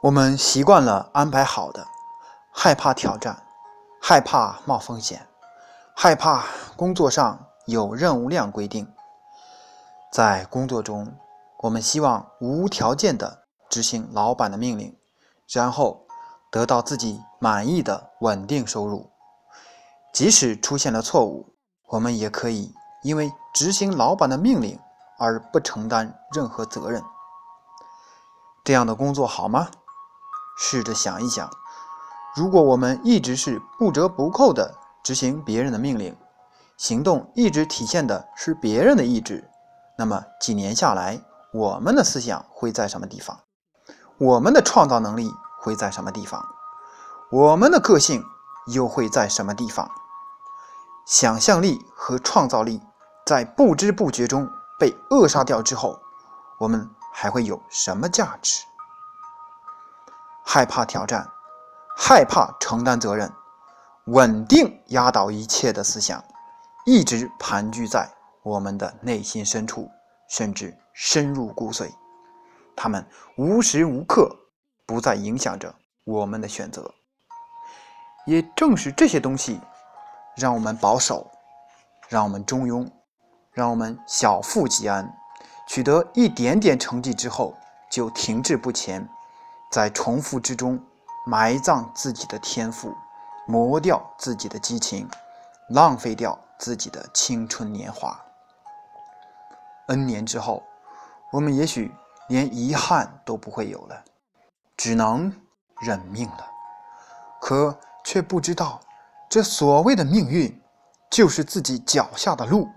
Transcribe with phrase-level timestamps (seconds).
[0.00, 1.88] 我们习惯了安排好的，
[2.52, 3.42] 害怕挑战，
[4.00, 5.26] 害怕冒风险，
[5.92, 6.44] 害怕
[6.76, 8.94] 工作上有任务量规定。
[10.12, 11.12] 在工作中，
[11.58, 14.96] 我们希望无条件的执行老板的命令，
[15.48, 16.06] 然后
[16.48, 19.10] 得到自己满意的稳定收入。
[20.12, 21.56] 即使出现了错误，
[21.88, 22.72] 我们也可以
[23.02, 24.78] 因为执行老板的命令
[25.18, 27.02] 而不承担任何责任。
[28.62, 29.68] 这样的工作好吗？
[30.58, 31.48] 试着想一想，
[32.34, 36.16] 如果我们一直是不折不扣的执行别人的命令，
[36.76, 39.48] 行动一直体现的是别人的意志，
[39.96, 41.22] 那么几年下来，
[41.52, 43.38] 我们的思想会在什么地方？
[44.18, 46.44] 我们的创造能力会在什么地方？
[47.30, 48.24] 我们的个性
[48.66, 49.90] 又会在什么地方？
[51.06, 52.80] 想象力和创造力
[53.24, 56.00] 在不知不觉中被扼杀掉之后，
[56.58, 56.90] 我们。
[57.10, 58.62] 还会有什么价值？
[60.50, 61.30] 害怕挑战，
[61.94, 63.30] 害怕承担责任，
[64.06, 66.24] 稳定压倒一切的思想，
[66.86, 68.10] 一直盘踞在
[68.42, 69.90] 我们的内心深处，
[70.30, 71.92] 甚至深入骨髓。
[72.74, 74.34] 他们无时无刻
[74.86, 76.90] 不在影响着我们的选择。
[78.24, 79.60] 也正是这些东西，
[80.34, 81.30] 让我们保守，
[82.08, 82.90] 让我们中庸，
[83.52, 85.14] 让我们小富即安。
[85.66, 87.54] 取得一点点成绩之后，
[87.90, 89.06] 就停滞不前，
[89.70, 90.78] 在重复之中
[91.26, 92.94] 埋葬自己的天赋，
[93.46, 95.08] 磨掉自己的激情，
[95.70, 98.18] 浪费掉自己的青春年华。
[99.88, 100.62] N 年之后，
[101.32, 101.94] 我们也许
[102.28, 104.04] 连遗憾都不会有了，
[104.76, 105.32] 只能
[105.80, 106.46] 认命了。
[107.40, 108.80] 可却不知道，
[109.28, 110.62] 这所谓的命运，
[111.10, 112.68] 就是自己脚下的路，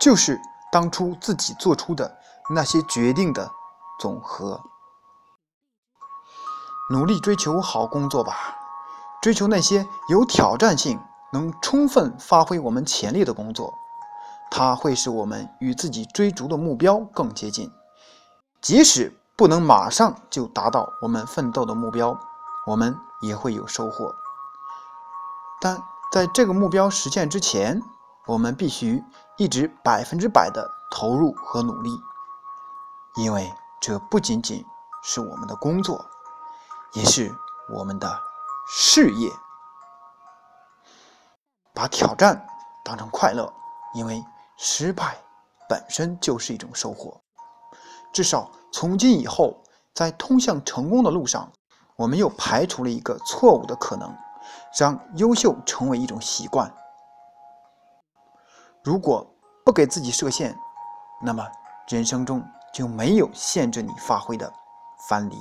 [0.00, 0.40] 就是。
[0.72, 2.18] 当初自己做出的
[2.50, 3.48] 那些决定的
[4.00, 4.60] 总和，
[6.90, 8.56] 努力追求好工作吧，
[9.22, 11.00] 追求那些有挑战性、
[11.32, 13.72] 能充分发挥我们潜力的工作，
[14.50, 17.72] 它会使我们与自己追逐的目标更接近。
[18.60, 22.18] 即使不能马上就达到我们奋斗的目标，
[22.66, 24.14] 我们也会有收获。
[25.60, 25.82] 但
[26.12, 27.82] 在这个目标实现之前，
[28.26, 29.02] 我们必须
[29.38, 31.98] 一直百分之百的投入和努力，
[33.16, 34.64] 因为这不仅仅
[35.02, 36.04] 是我们的工作，
[36.94, 37.32] 也是
[37.68, 38.20] 我们的
[38.68, 39.30] 事业。
[41.74, 42.46] 把挑战
[42.84, 43.52] 当成快乐，
[43.94, 44.24] 因为
[44.56, 45.16] 失败
[45.68, 47.20] 本身就是一种收获。
[48.12, 49.60] 至少从今以后，
[49.92, 51.50] 在通向成功的路上，
[51.96, 54.16] 我们又排除了一个错误的可能，
[54.78, 56.72] 让优秀成为一种习惯。
[58.84, 59.26] 如果
[59.64, 60.56] 不给自己设限，
[61.20, 61.44] 那么
[61.88, 62.40] 人生中
[62.72, 64.52] 就没有限制你发挥的
[65.08, 65.36] 藩篱。